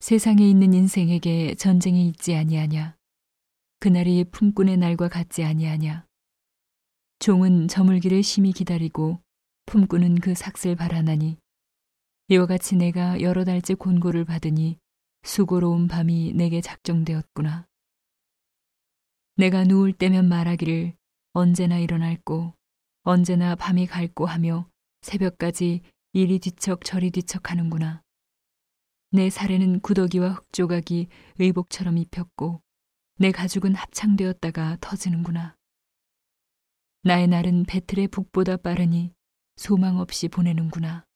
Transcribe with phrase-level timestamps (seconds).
[0.00, 2.96] 세상에 있는 인생에게 전쟁이 있지 아니하냐.
[3.80, 6.06] 그날이 품꾼의 날과 같지 아니하냐.
[7.18, 9.20] 종은 저물기를 심히 기다리고
[9.66, 11.36] 품꾼은 그 삭슬 바라나니
[12.28, 14.78] 이와 같이 내가 여러 달째 곤고를 받으니
[15.24, 17.66] 수고로운 밤이 내게 작정되었구나.
[19.36, 20.94] 내가 누울 때면 말하기를
[21.32, 22.54] 언제나 일어날고
[23.02, 24.68] 언제나 밤이 갈고 하며
[25.02, 28.02] 새벽까지 이리 뒤척 저리 뒤척 하는구나.
[29.10, 31.08] 내 살에는 구더기와 흙조각이
[31.38, 32.60] 의복처럼 입혔고
[33.16, 35.56] 내 가죽은 합창되었다가 터지는구나.
[37.02, 39.14] 나의 날은 배틀의 북보다 빠르니
[39.56, 41.06] 소망 없이 보내는구나.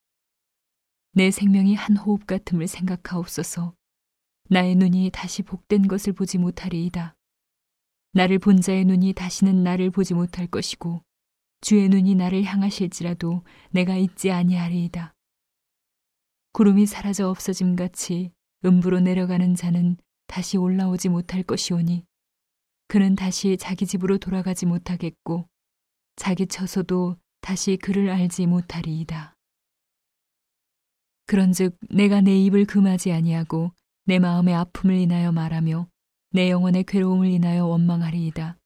[1.13, 3.75] 내 생명이 한 호흡 같음을 생각하옵소서.
[4.49, 7.15] 나의 눈이 다시 복된 것을 보지 못하리이다.
[8.15, 11.03] 나를 본 자의 눈이 다시는 나를 보지 못할 것이고
[11.61, 15.15] 주의 눈이 나를 향하실지라도 내가 잊지 아니하리이다.
[16.53, 18.31] 구름이 사라져 없어짐 같이
[18.65, 22.05] 음부로 내려가는 자는 다시 올라오지 못할 것이오니
[22.89, 25.49] 그는 다시 자기 집으로 돌아가지 못하겠고
[26.17, 29.35] 자기 처소도 다시 그를 알지 못하리이다.
[31.27, 33.73] 그런즉 내가 내 입을 금하지 아니하고
[34.05, 35.89] 내 마음의 아픔을 인하여 말하며
[36.33, 38.59] 내 영혼의 괴로움을 인하여 원망하리이다.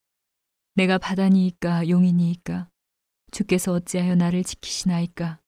[0.75, 2.69] 내가 바다니이까 용이니이까
[3.31, 5.41] 주께서 어찌하여 나를 지키시나이까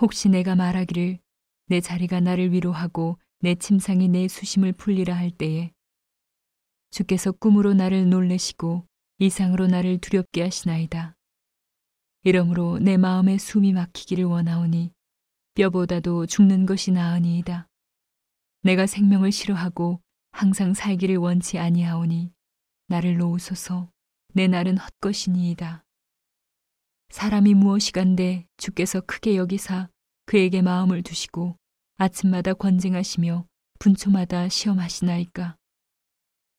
[0.00, 1.18] 혹시 내가 말하기를
[1.66, 5.72] 내 자리가 나를 위로하고 내 침상이 내 수심을 풀리라 할 때에
[6.90, 8.86] 주께서 꿈으로 나를 놀래시고
[9.18, 11.16] 이상으로 나를 두렵게 하시나이다.
[12.22, 14.92] 이러므로 내 마음에 숨이 막히기를 원하오니
[15.54, 17.66] 뼈보다도 죽는 것이 나으니이다.
[18.62, 22.32] 내가 생명을 싫어하고 항상 살기를 원치 아니하오니
[22.86, 23.90] 나를 놓으소서
[24.34, 25.84] 내 날은 헛것이니이다.
[27.10, 29.88] 사람이 무엇이간데 주께서 크게 여기사
[30.26, 31.56] 그에게 마음을 두시고
[31.96, 33.46] 아침마다 권쟁하시며
[33.78, 35.56] 분초마다 시험하시나이까.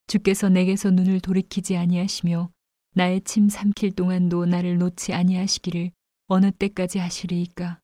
[0.07, 2.49] 주께서 내게서 눈을 돌이키지 아니하시며
[2.95, 5.91] 나의 침 삼킬 동안도 나를 놓지 아니하시기를
[6.27, 7.79] 어느 때까지 하시리이까.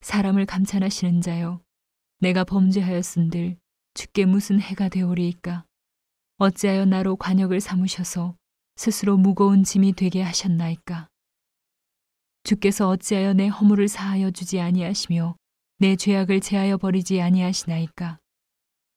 [0.00, 1.60] 사람을 감찬하시는 자여,
[2.18, 3.58] 내가 범죄하였은들
[3.94, 5.66] 주께 무슨 해가 되오리이까.
[6.38, 8.36] 어찌하여 나로 관역을 삼으셔서
[8.76, 11.11] 스스로 무거운 짐이 되게 하셨나이까.
[12.44, 15.36] 주께서 어찌하여 내 허물을 사하여 주지 아니하시며
[15.78, 18.18] 내 죄악을 제하여 버리지 아니하시나이까.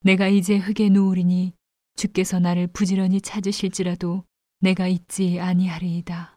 [0.02, 1.54] 내가 이제 흙에 누우리니
[1.96, 4.24] 주께서 나를 부지런히 찾으실지라도
[4.60, 6.35] 내가 잊지 아니하리이다.